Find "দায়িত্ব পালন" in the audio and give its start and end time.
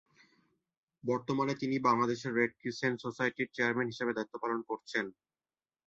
4.13-4.59